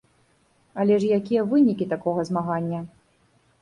[0.85, 2.79] Але якія ж вынікі такога змагання?